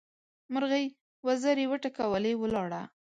[0.53, 0.85] مرغۍ
[1.27, 2.81] وزرې وټکولې؛ ولاړه.